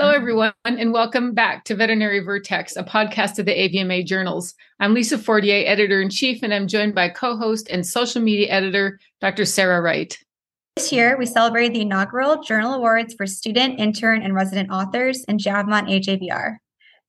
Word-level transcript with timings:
Hello, 0.00 0.12
everyone, 0.12 0.52
and 0.64 0.92
welcome 0.92 1.34
back 1.34 1.64
to 1.64 1.74
Veterinary 1.74 2.20
Vertex, 2.20 2.76
a 2.76 2.84
podcast 2.84 3.40
of 3.40 3.46
the 3.46 3.52
AVMA 3.52 4.06
journals. 4.06 4.54
I'm 4.78 4.94
Lisa 4.94 5.18
Fortier, 5.18 5.64
editor 5.66 6.00
in 6.00 6.08
chief, 6.08 6.44
and 6.44 6.54
I'm 6.54 6.68
joined 6.68 6.94
by 6.94 7.08
co 7.08 7.36
host 7.36 7.68
and 7.68 7.84
social 7.84 8.22
media 8.22 8.46
editor, 8.46 9.00
Dr. 9.20 9.44
Sarah 9.44 9.82
Wright. 9.82 10.16
This 10.76 10.92
year, 10.92 11.18
we 11.18 11.26
celebrate 11.26 11.70
the 11.70 11.80
inaugural 11.80 12.40
Journal 12.44 12.74
Awards 12.74 13.14
for 13.14 13.26
student, 13.26 13.80
intern, 13.80 14.22
and 14.22 14.36
resident 14.36 14.70
authors 14.70 15.24
in 15.24 15.36
JAVMA 15.36 15.80
and 15.80 15.88
AJVR. 15.88 16.58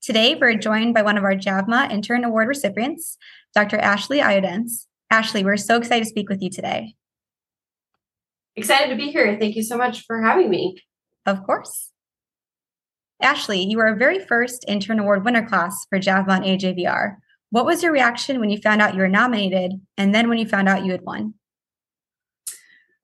Today, 0.01 0.33
we're 0.33 0.55
joined 0.55 0.95
by 0.95 1.03
one 1.03 1.15
of 1.15 1.23
our 1.23 1.35
JAVMA 1.35 1.91
Intern 1.91 2.23
Award 2.23 2.47
recipients, 2.47 3.19
Dr. 3.53 3.77
Ashley 3.77 4.19
Iodence. 4.19 4.87
Ashley, 5.11 5.43
we're 5.43 5.57
so 5.57 5.77
excited 5.77 6.05
to 6.05 6.09
speak 6.09 6.27
with 6.27 6.41
you 6.41 6.49
today. 6.49 6.95
Excited 8.55 8.89
to 8.89 8.95
be 8.95 9.11
here. 9.11 9.37
Thank 9.39 9.55
you 9.55 9.61
so 9.61 9.77
much 9.77 10.05
for 10.07 10.23
having 10.23 10.49
me. 10.49 10.81
Of 11.27 11.43
course. 11.43 11.89
Ashley, 13.21 13.65
you 13.65 13.77
were 13.77 13.87
our 13.87 13.95
very 13.95 14.19
first 14.19 14.63
intern 14.67 14.99
award 14.99 15.25
winner 15.25 15.45
class 15.45 15.85
for 15.89 15.99
JAVMA 15.99 16.59
AJVR. 16.59 17.17
What 17.49 17.65
was 17.65 17.83
your 17.83 17.91
reaction 17.91 18.39
when 18.39 18.49
you 18.49 18.59
found 18.59 18.81
out 18.81 18.93
you 18.93 19.01
were 19.01 19.09
nominated 19.09 19.73
and 19.97 20.15
then 20.15 20.29
when 20.29 20.37
you 20.37 20.47
found 20.47 20.69
out 20.69 20.85
you 20.85 20.91
had 20.91 21.01
won? 21.01 21.33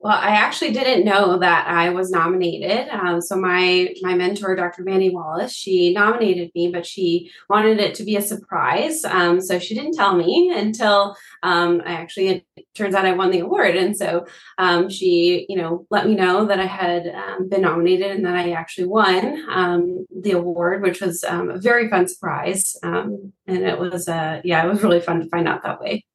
Well, 0.05 0.19
I 0.21 0.35
actually 0.35 0.71
didn't 0.71 1.03
know 1.03 1.39
that 1.39 1.65
I 1.65 1.89
was 1.89 2.11
nominated. 2.11 2.89
Um, 2.89 3.21
so 3.21 3.35
my 3.35 3.91
my 4.03 4.13
mentor, 4.13 4.55
Dr. 4.55 4.83
Mandy 4.83 5.09
Wallace, 5.09 5.51
she 5.51 5.93
nominated 5.93 6.51
me, 6.53 6.69
but 6.71 6.85
she 6.85 7.31
wanted 7.49 7.79
it 7.79 7.95
to 7.95 8.03
be 8.03 8.15
a 8.15 8.21
surprise. 8.21 9.03
Um, 9.03 9.41
so 9.41 9.57
she 9.57 9.73
didn't 9.73 9.95
tell 9.95 10.15
me 10.15 10.53
until 10.55 11.15
um, 11.41 11.81
I 11.83 11.93
actually. 11.93 12.45
It 12.55 12.67
turns 12.75 12.93
out 12.93 13.07
I 13.07 13.13
won 13.13 13.31
the 13.31 13.39
award, 13.39 13.75
and 13.77 13.97
so 13.97 14.27
um, 14.59 14.91
she, 14.91 15.47
you 15.49 15.55
know, 15.57 15.87
let 15.89 16.05
me 16.05 16.13
know 16.13 16.45
that 16.45 16.59
I 16.59 16.67
had 16.67 17.07
um, 17.07 17.49
been 17.49 17.61
nominated 17.63 18.11
and 18.11 18.27
that 18.27 18.35
I 18.35 18.51
actually 18.51 18.85
won 18.85 19.43
um, 19.49 20.05
the 20.15 20.33
award, 20.33 20.83
which 20.83 21.01
was 21.01 21.23
a 21.23 21.57
very 21.57 21.89
fun 21.89 22.07
surprise. 22.07 22.75
and 22.83 23.33
it 23.47 23.79
was, 23.79 24.07
uh, 24.07 24.39
yeah, 24.43 24.63
it 24.63 24.69
was 24.69 24.83
really 24.83 25.01
fun 25.01 25.21
to 25.21 25.29
find 25.29 25.47
out 25.47 25.63
that 25.63 25.81
way. 25.81 26.05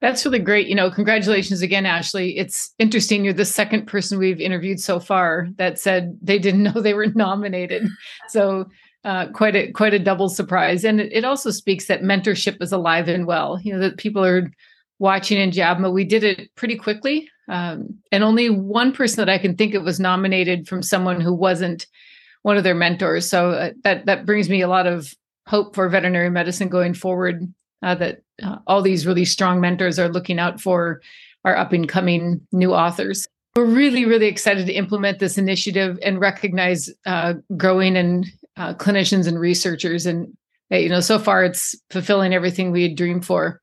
That's 0.00 0.24
really 0.26 0.38
great. 0.38 0.66
You 0.66 0.74
know, 0.74 0.90
congratulations 0.90 1.62
again, 1.62 1.86
Ashley. 1.86 2.36
It's 2.36 2.74
interesting. 2.78 3.24
You're 3.24 3.32
the 3.32 3.46
second 3.46 3.86
person 3.86 4.18
we've 4.18 4.40
interviewed 4.40 4.78
so 4.78 5.00
far 5.00 5.48
that 5.56 5.78
said 5.78 6.18
they 6.20 6.38
didn't 6.38 6.62
know 6.74 6.80
they 6.80 6.94
were 6.94 7.06
nominated. 7.06 7.88
So 8.28 8.66
uh, 9.04 9.28
quite 9.32 9.54
a 9.54 9.70
quite 9.70 9.94
a 9.94 9.98
double 9.98 10.28
surprise. 10.28 10.84
And 10.84 11.00
it, 11.00 11.24
also 11.24 11.50
speaks 11.50 11.86
that 11.86 12.02
mentorship 12.02 12.60
is 12.60 12.72
alive 12.72 13.08
and 13.08 13.26
well. 13.26 13.58
You 13.62 13.72
know 13.72 13.78
that 13.80 13.98
people 13.98 14.24
are 14.24 14.50
watching 14.98 15.38
in 15.38 15.50
JAVMA. 15.52 15.92
We 15.92 16.04
did 16.04 16.24
it 16.24 16.54
pretty 16.56 16.76
quickly, 16.76 17.30
um, 17.48 17.96
and 18.10 18.24
only 18.24 18.50
one 18.50 18.92
person 18.92 19.24
that 19.24 19.32
I 19.32 19.38
can 19.38 19.54
think 19.54 19.74
of 19.74 19.84
was 19.84 20.00
nominated 20.00 20.66
from 20.66 20.82
someone 20.82 21.20
who 21.20 21.32
wasn't 21.32 21.86
one 22.42 22.56
of 22.56 22.64
their 22.64 22.74
mentors. 22.74 23.30
So 23.30 23.50
uh, 23.50 23.70
that 23.84 24.06
that 24.06 24.26
brings 24.26 24.48
me 24.48 24.60
a 24.60 24.68
lot 24.68 24.88
of 24.88 25.14
hope 25.46 25.76
for 25.76 25.88
veterinary 25.88 26.30
medicine 26.30 26.68
going 26.68 26.92
forward 26.92 27.46
uh, 27.86 27.94
that 27.94 28.20
uh, 28.42 28.58
all 28.66 28.82
these 28.82 29.06
really 29.06 29.24
strong 29.24 29.60
mentors 29.60 29.96
are 29.96 30.08
looking 30.08 30.40
out 30.40 30.60
for 30.60 31.00
our 31.44 31.56
up 31.56 31.72
and 31.72 31.88
coming 31.88 32.44
new 32.50 32.74
authors. 32.74 33.28
We're 33.54 33.64
really, 33.64 34.04
really 34.04 34.26
excited 34.26 34.66
to 34.66 34.72
implement 34.72 35.20
this 35.20 35.38
initiative 35.38 35.96
and 36.02 36.20
recognize 36.20 36.90
uh, 37.06 37.34
growing 37.56 37.96
and 37.96 38.26
uh, 38.56 38.74
clinicians 38.74 39.28
and 39.28 39.38
researchers. 39.38 40.04
And 40.04 40.36
you 40.70 40.88
know, 40.88 41.00
so 41.00 41.20
far 41.20 41.44
it's 41.44 41.76
fulfilling 41.90 42.34
everything 42.34 42.72
we 42.72 42.82
had 42.82 42.96
dreamed 42.96 43.24
for. 43.24 43.62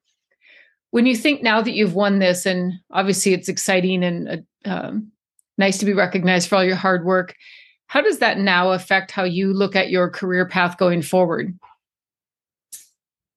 When 0.92 1.06
you 1.06 1.18
think 1.18 1.44
now 1.44 1.62
that 1.62 1.74
you've 1.74 1.96
won 1.96 2.20
this, 2.20 2.46
and 2.46 2.74
obviously 2.92 3.34
it's 3.34 3.50
exciting 3.50 4.04
and 4.06 4.46
uh, 4.66 4.70
um, 4.70 5.12
nice 5.58 5.80
to 5.80 5.86
be 5.86 5.94
recognized 5.94 6.48
for 6.48 6.56
all 6.56 6.64
your 6.64 6.78
hard 6.78 7.04
work, 7.04 7.36
how 7.88 8.02
does 8.02 8.20
that 8.20 8.40
now 8.40 8.72
affect 8.72 9.12
how 9.12 9.26
you 9.26 9.54
look 9.54 9.76
at 9.76 9.90
your 9.90 10.10
career 10.10 10.48
path 10.48 10.78
going 10.78 11.02
forward? 11.02 11.60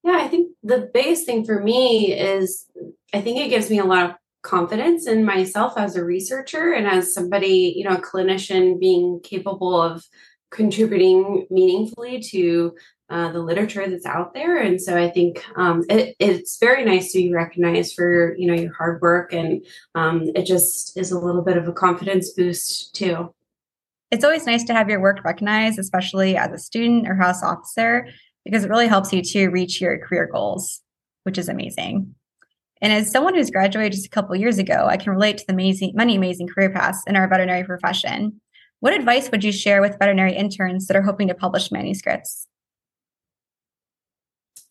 Yeah, 0.04 0.18
I 0.20 0.28
think 0.28 0.45
the 0.66 0.90
biggest 0.92 1.26
thing 1.26 1.44
for 1.44 1.60
me 1.62 2.12
is 2.12 2.66
I 3.14 3.20
think 3.20 3.38
it 3.38 3.48
gives 3.48 3.70
me 3.70 3.78
a 3.78 3.84
lot 3.84 4.10
of 4.10 4.16
confidence 4.42 5.06
in 5.06 5.24
myself 5.24 5.74
as 5.76 5.96
a 5.96 6.04
researcher 6.04 6.72
and 6.72 6.86
as 6.86 7.14
somebody, 7.14 7.74
you 7.76 7.84
know, 7.84 7.96
a 7.96 8.00
clinician 8.00 8.78
being 8.78 9.20
capable 9.22 9.80
of 9.80 10.04
contributing 10.50 11.46
meaningfully 11.50 12.20
to 12.20 12.74
uh, 13.10 13.30
the 13.30 13.38
literature 13.38 13.88
that's 13.88 14.06
out 14.06 14.34
there. 14.34 14.56
And 14.60 14.80
so 14.82 14.96
I 14.96 15.08
think 15.08 15.44
um, 15.56 15.84
it, 15.88 16.16
it's 16.18 16.58
very 16.58 16.84
nice 16.84 17.12
to 17.12 17.18
be 17.18 17.32
recognized 17.32 17.94
for, 17.94 18.34
you 18.36 18.48
know, 18.48 18.54
your 18.54 18.72
hard 18.72 19.00
work. 19.00 19.32
And 19.32 19.64
um, 19.94 20.30
it 20.34 20.46
just 20.46 20.96
is 20.96 21.12
a 21.12 21.18
little 21.18 21.42
bit 21.42 21.56
of 21.56 21.68
a 21.68 21.72
confidence 21.72 22.30
boost 22.32 22.94
too. 22.94 23.32
It's 24.10 24.24
always 24.24 24.46
nice 24.46 24.64
to 24.64 24.72
have 24.72 24.88
your 24.88 25.00
work 25.00 25.24
recognized, 25.24 25.78
especially 25.78 26.36
as 26.36 26.52
a 26.52 26.58
student 26.58 27.08
or 27.08 27.14
house 27.14 27.42
officer 27.42 28.08
because 28.46 28.64
it 28.64 28.70
really 28.70 28.86
helps 28.86 29.12
you 29.12 29.20
to 29.22 29.48
reach 29.48 29.80
your 29.80 29.98
career 29.98 30.28
goals, 30.32 30.80
which 31.24 31.36
is 31.36 31.48
amazing. 31.48 32.14
And 32.80 32.92
as 32.92 33.10
someone 33.10 33.34
who's 33.34 33.50
graduated 33.50 33.92
just 33.92 34.06
a 34.06 34.10
couple 34.10 34.36
years 34.36 34.58
ago, 34.58 34.86
I 34.88 34.96
can 34.96 35.12
relate 35.12 35.38
to 35.38 35.44
the 35.46 35.52
amazing, 35.52 35.92
many 35.94 36.14
amazing 36.14 36.46
career 36.46 36.70
paths 36.70 37.02
in 37.06 37.16
our 37.16 37.28
veterinary 37.28 37.64
profession. 37.64 38.40
What 38.80 38.94
advice 38.94 39.30
would 39.30 39.42
you 39.42 39.50
share 39.50 39.80
with 39.80 39.98
veterinary 39.98 40.34
interns 40.34 40.86
that 40.86 40.96
are 40.96 41.02
hoping 41.02 41.26
to 41.28 41.34
publish 41.34 41.72
manuscripts? 41.72 42.46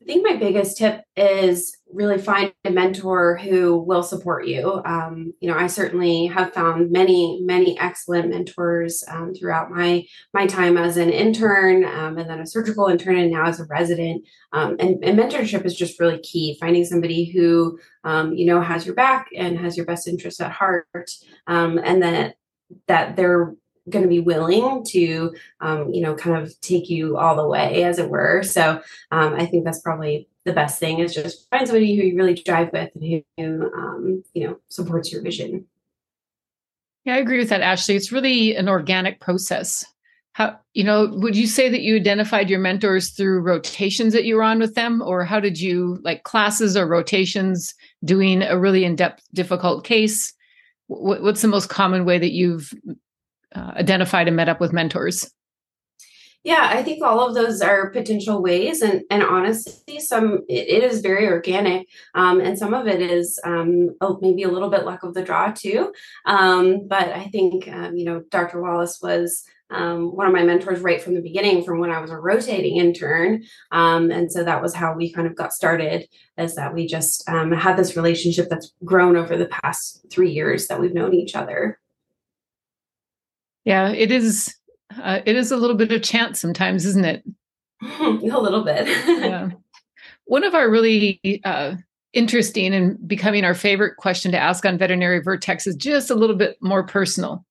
I 0.02 0.06
think 0.06 0.24
my 0.24 0.36
biggest 0.36 0.78
tip 0.78 1.02
is 1.16 1.76
really 1.92 2.20
find 2.20 2.54
a 2.64 2.70
mentor 2.70 3.38
who 3.38 3.80
will 3.80 4.04
support 4.04 4.46
you. 4.46 4.82
Um, 4.86 5.34
you 5.40 5.50
know, 5.50 5.58
I 5.58 5.66
certainly 5.66 6.28
have 6.28 6.54
found 6.54 6.92
many, 6.92 7.42
many 7.44 7.80
excellent 7.80 8.30
mentors 8.30 9.04
um, 9.10 9.34
throughout 9.34 9.72
my 9.72 10.06
my 10.34 10.46
time 10.46 10.78
as 10.78 10.98
an 10.98 11.10
intern, 11.10 11.86
um, 11.86 12.18
and 12.18 12.30
then 12.30 12.40
a 12.40 12.46
surgical 12.46 12.88
intern, 12.88 13.18
and 13.18 13.32
now 13.32 13.46
as 13.46 13.60
a 13.60 13.66
resident. 13.66 14.28
Um, 14.52 14.76
and, 14.80 15.04
and, 15.04 15.18
mentorship 15.18 15.66
is 15.66 15.76
just 15.76 16.00
really 16.00 16.20
key. 16.20 16.58
Finding 16.60 16.86
somebody 16.86 17.32
who 17.32 17.80
um, 18.04 18.34
you 18.34 18.46
know 18.46 18.62
has 18.62 18.86
your 18.86 18.96
back 18.96 19.30
and 19.36 19.58
has 19.58 19.76
your 19.76 19.88
best 19.88 20.08
interest 20.08 20.40
at 20.40 20.52
heart, 20.52 21.10
um, 21.48 21.80
and 21.80 22.04
that 22.04 22.36
that 22.88 23.16
they're 23.16 23.56
going 23.90 24.04
to 24.04 24.10
be 24.10 24.20
willing 24.20 24.84
to 24.84 25.36
um, 25.62 25.94
you 25.94 26.02
know 26.02 26.16
kind 26.16 26.38
of 26.42 26.60
take 26.62 26.90
you 26.90 27.18
all 27.18 27.36
the 27.36 27.48
way 27.48 27.84
as 27.84 28.00
it 28.00 28.10
were. 28.10 28.44
So 28.44 28.82
um, 29.12 29.34
i 29.36 29.46
think 29.46 29.64
that's 29.64 29.82
probably 29.82 30.28
the 30.44 30.54
best 30.54 30.80
thing 30.80 31.00
is 31.00 31.14
just 31.14 31.50
find 31.50 31.68
somebody 31.68 31.96
who 31.96 32.04
you 32.04 32.16
really 32.16 32.36
drive 32.36 32.72
with 32.72 32.92
and 32.96 33.24
who 33.38 33.72
um, 33.76 34.24
you 34.34 34.48
know 34.48 34.58
supports 34.70 35.12
your 35.12 35.22
vision. 35.22 35.66
Yeah 37.04 37.16
i 37.16 37.18
agree 37.18 37.38
with 37.38 37.50
that 37.50 37.62
ashley. 37.62 37.96
It's 37.96 38.12
really 38.12 38.56
an 38.56 38.70
organic 38.70 39.20
process. 39.20 39.86
How 40.34 40.60
you 40.74 40.84
know 40.84 41.12
would 41.14 41.36
you 41.36 41.48
say 41.48 41.70
that 41.70 41.82
you 41.82 41.96
identified 41.96 42.50
your 42.50 42.60
mentors 42.60 43.12
through 43.12 43.42
rotations 43.42 44.14
that 44.14 44.26
you 44.26 44.36
were 44.36 44.44
on 44.44 44.60
with 44.60 44.76
them? 44.76 45.02
Or 45.02 45.24
how 45.24 45.40
did 45.40 45.62
you 45.62 46.00
like 46.02 46.24
classes 46.24 46.76
or 46.76 46.88
rotations 46.88 47.74
doing 48.04 48.42
a 48.42 48.60
really 48.60 48.84
in-depth 48.84 49.24
difficult 49.34 49.86
case? 49.86 50.34
What's 50.88 51.42
the 51.42 51.48
most 51.48 51.70
common 51.70 52.06
way 52.06 52.20
that 52.20 52.32
you've 52.32 52.72
uh, 53.56 53.72
identified 53.76 54.28
and 54.28 54.36
met 54.36 54.50
up 54.50 54.60
with 54.60 54.74
mentors? 54.74 55.32
Yeah, 56.46 56.70
I 56.70 56.84
think 56.84 57.04
all 57.04 57.28
of 57.28 57.34
those 57.34 57.60
are 57.60 57.90
potential 57.90 58.40
ways, 58.40 58.84
and 58.84 59.02
and 59.10 59.24
honestly, 59.24 60.00
some 60.00 60.44
it, 60.48 60.68
it 60.68 60.84
is 60.84 61.02
very 61.02 61.28
organic, 61.28 61.88
um, 62.14 62.40
and 62.40 62.56
some 62.56 62.76
of 62.76 62.86
it 62.86 63.02
is 63.02 63.40
um, 63.44 63.96
maybe 64.22 64.44
a 64.44 64.52
little 64.52 64.70
bit 64.70 64.86
luck 64.86 65.02
of 65.02 65.16
the 65.16 65.24
draw 65.24 65.52
too. 65.52 65.92
Um, 66.28 66.88
but 66.88 67.10
I 67.10 67.30
think 67.30 67.68
um, 67.68 67.98
you 67.98 68.06
know 68.06 68.22
Dr. 68.30 68.62
Wallace 68.62 69.00
was 69.02 69.44
um, 69.72 70.16
one 70.16 70.28
of 70.28 70.34
my 70.34 70.44
mentors 70.44 70.82
right 70.82 71.02
from 71.02 71.16
the 71.16 71.22
beginning, 71.24 71.64
from 71.64 71.80
when 71.80 71.90
I 71.90 72.00
was 72.00 72.12
a 72.12 72.18
rotating 72.18 72.78
intern, 72.78 73.44
um, 73.72 74.12
and 74.12 74.32
so 74.32 74.44
that 74.44 74.62
was 74.62 74.76
how 74.76 74.94
we 74.94 75.12
kind 75.12 75.26
of 75.26 75.36
got 75.36 75.52
started. 75.52 76.08
Is 76.38 76.54
that 76.58 76.76
we 76.76 76.86
just 76.86 77.28
had 77.28 77.76
this 77.76 77.96
relationship 77.96 78.50
that's 78.52 78.72
grown 78.84 79.18
over 79.18 79.36
the 79.36 79.48
past 79.48 80.06
three 80.12 80.30
years 80.30 80.68
that 80.68 80.80
we've 80.80 80.94
known 80.94 81.16
each 81.16 81.36
other. 81.36 81.80
Yeah, 83.66 83.90
it 83.90 84.12
is. 84.12 84.56
Uh, 85.02 85.20
it 85.26 85.36
is 85.36 85.52
a 85.52 85.58
little 85.58 85.76
bit 85.76 85.92
of 85.92 86.04
chance 86.04 86.40
sometimes, 86.40 86.86
isn't 86.86 87.06
it? 87.06 87.24
a 88.00 88.40
little 88.40 88.64
bit. 88.64 88.88
yeah. 88.88 89.50
One 90.26 90.44
of 90.44 90.56
our 90.56 90.70
really 90.70 91.20
uh, 91.44 91.76
interesting 92.14 92.74
and 92.74 93.08
becoming 93.08 93.44
our 93.44 93.54
favorite 93.54 93.98
question 93.98 94.32
to 94.32 94.40
ask 94.40 94.66
on 94.66 94.78
veterinary 94.78 95.22
vertex 95.22 95.68
is 95.68 95.76
just 95.76 96.10
a 96.10 96.16
little 96.16 96.36
bit 96.36 96.58
more 96.62 96.84
personal. 96.84 97.46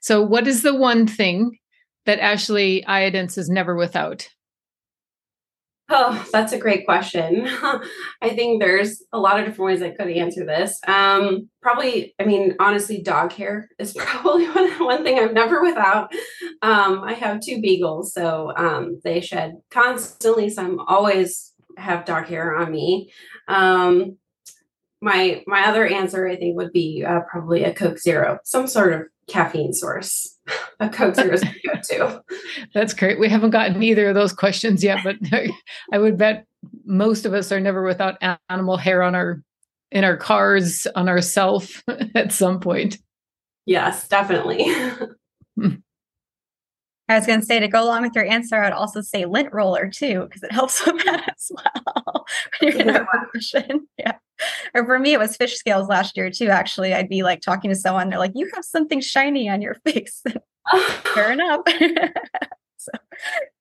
So, 0.00 0.22
what 0.22 0.46
is 0.46 0.62
the 0.62 0.74
one 0.74 1.06
thing 1.06 1.58
that 2.04 2.20
Ashley 2.20 2.84
Iodence 2.86 3.36
is 3.36 3.48
never 3.48 3.74
without? 3.74 4.28
Oh, 5.88 6.28
that's 6.32 6.52
a 6.52 6.58
great 6.58 6.84
question. 6.84 7.46
I 8.20 8.30
think 8.30 8.60
there's 8.60 9.04
a 9.12 9.20
lot 9.20 9.38
of 9.38 9.46
different 9.46 9.66
ways 9.70 9.82
I 9.82 9.90
could 9.90 10.10
answer 10.10 10.44
this. 10.44 10.80
Um, 10.86 11.48
probably, 11.62 12.14
I 12.18 12.24
mean, 12.24 12.56
honestly, 12.58 13.02
dog 13.02 13.32
hair 13.32 13.68
is 13.78 13.92
probably 13.96 14.46
one, 14.48 14.70
one 14.84 15.04
thing 15.04 15.18
I'm 15.18 15.32
never 15.32 15.62
without. 15.62 16.10
Um, 16.62 17.02
I 17.04 17.12
have 17.12 17.40
two 17.40 17.60
beagles, 17.60 18.12
so 18.12 18.52
um, 18.56 19.00
they 19.04 19.20
shed 19.20 19.58
constantly, 19.70 20.50
so 20.50 20.62
I'm 20.62 20.80
always 20.80 21.52
have 21.78 22.04
dog 22.04 22.26
hair 22.26 22.56
on 22.56 22.72
me. 22.72 23.12
Um, 23.46 24.16
my 25.06 25.42
my 25.46 25.64
other 25.66 25.86
answer 25.86 26.26
I 26.26 26.34
think 26.36 26.56
would 26.56 26.72
be 26.72 27.04
uh, 27.06 27.20
probably 27.30 27.62
a 27.62 27.72
Coke 27.72 27.98
Zero, 27.98 28.40
some 28.44 28.66
sort 28.66 28.92
of 28.92 29.02
caffeine 29.28 29.72
source. 29.72 30.36
a 30.80 30.88
Coke 30.90 31.14
Zero 31.14 31.32
is 31.32 31.44
good 31.44 31.82
too. 31.88 32.20
That's 32.74 32.92
great. 32.92 33.20
We 33.20 33.28
haven't 33.28 33.50
gotten 33.50 33.82
either 33.82 34.08
of 34.08 34.16
those 34.16 34.32
questions 34.32 34.82
yet, 34.82 34.98
but 35.04 35.16
I 35.92 35.98
would 35.98 36.18
bet 36.18 36.44
most 36.84 37.24
of 37.24 37.32
us 37.32 37.52
are 37.52 37.60
never 37.60 37.84
without 37.84 38.18
animal 38.50 38.76
hair 38.76 39.02
on 39.02 39.14
our 39.14 39.42
in 39.92 40.02
our 40.02 40.16
cars 40.16 40.88
on 40.96 41.08
ourself 41.08 41.84
at 42.16 42.32
some 42.32 42.58
point. 42.58 42.98
Yes, 43.64 44.08
definitely. 44.08 44.66
I 47.08 47.16
was 47.16 47.26
going 47.26 47.38
to 47.38 47.46
say 47.46 47.60
to 47.60 47.68
go 47.68 47.84
along 47.84 48.02
with 48.02 48.16
your 48.16 48.26
answer, 48.26 48.56
I'd 48.56 48.72
also 48.72 49.00
say 49.00 49.26
lint 49.26 49.52
roller 49.52 49.88
too, 49.88 50.22
because 50.22 50.42
it 50.42 50.50
helps 50.50 50.84
with 50.84 51.04
that 51.04 51.34
as 51.36 51.52
well. 51.54 52.26
when 52.58 52.72
you're 52.72 52.80
in 52.80 52.86
that 52.88 53.06
position. 53.32 53.86
Yeah. 53.96 54.14
Or 54.74 54.84
for 54.84 54.98
me, 54.98 55.12
it 55.14 55.18
was 55.18 55.36
fish 55.36 55.56
scales 55.56 55.88
last 55.88 56.16
year 56.16 56.30
too. 56.30 56.48
Actually, 56.48 56.92
I'd 56.92 57.08
be 57.08 57.22
like 57.22 57.40
talking 57.40 57.70
to 57.70 57.76
someone, 57.76 58.10
they're 58.10 58.18
like, 58.18 58.32
"You 58.34 58.50
have 58.54 58.64
something 58.64 59.00
shiny 59.00 59.48
on 59.48 59.62
your 59.62 59.74
face." 59.86 60.22
Fair 61.14 61.32
enough. 61.32 61.60
so 62.76 62.92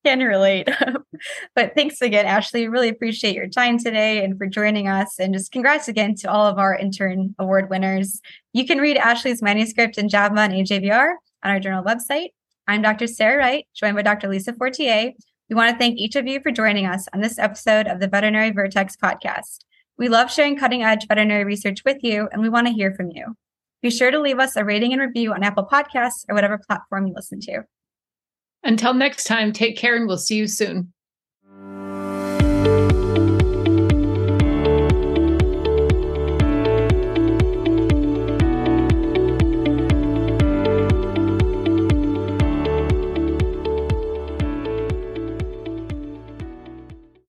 can 0.06 0.20
relate. 0.20 0.68
but 1.56 1.74
thanks 1.76 2.02
again, 2.02 2.26
Ashley. 2.26 2.68
Really 2.68 2.90
appreciate 2.90 3.36
your 3.36 3.48
time 3.48 3.78
today 3.78 4.24
and 4.24 4.38
for 4.38 4.48
joining 4.48 4.88
us. 4.88 5.20
And 5.20 5.34
just 5.34 5.52
congrats 5.52 5.88
again 5.88 6.16
to 6.16 6.30
all 6.30 6.46
of 6.46 6.58
our 6.60 6.76
intern 6.76 7.36
award 7.40 7.70
winners. 7.70 8.22
You 8.54 8.66
can 8.66 8.80
read 8.80 8.98
Ashley's 8.98 9.42
manuscript 9.42 9.98
in 9.98 10.08
JAVMA 10.08 10.46
and 10.46 10.54
AJVR 10.54 11.16
on 11.44 11.52
our 11.52 11.60
journal 11.60 11.84
website. 11.84 12.30
I'm 12.68 12.82
Dr. 12.82 13.08
Sarah 13.08 13.38
Wright, 13.38 13.68
joined 13.76 13.96
by 13.96 14.02
Dr. 14.02 14.28
Lisa 14.28 14.54
Fortier. 14.54 15.12
We 15.50 15.56
want 15.56 15.72
to 15.72 15.78
thank 15.78 16.00
each 16.00 16.16
of 16.16 16.26
you 16.26 16.40
for 16.40 16.52
joining 16.52 16.88
us 16.88 17.08
on 17.14 17.22
this 17.22 17.38
episode 17.38 17.88
of 17.88 18.00
the 18.00 18.08
Veterinary 18.08 18.50
Vertex 18.50 18.96
podcast. 18.96 19.60
We 19.98 20.10
love 20.10 20.32
sharing 20.32 20.58
cutting 20.58 20.84
edge 20.84 21.08
veterinary 21.08 21.46
research 21.46 21.84
with 21.86 21.98
you, 22.02 22.28
and 22.32 22.42
we 22.42 22.50
want 22.50 22.68
to 22.68 22.74
hear 22.74 22.94
from 22.94 23.12
you. 23.12 23.36
Be 23.82 23.92
sure 23.92 24.12
to 24.12 24.20
leave 24.20 24.40
us 24.40 24.56
a 24.56 24.66
rating 24.66 24.94
and 24.94 25.02
review 25.02 25.32
on 25.32 25.44
Apple 25.44 25.68
Podcasts 25.72 26.26
or 26.28 26.36
whatever 26.36 26.58
platform 26.58 27.08
you 27.08 27.14
listen 27.16 27.40
to. 27.42 27.64
Until 28.64 28.94
next 28.94 29.26
time, 29.26 29.54
take 29.54 29.78
care 29.78 29.96
and 29.96 30.08
we'll 30.08 30.18
see 30.18 30.36
you 30.36 30.48
soon. 30.48 30.92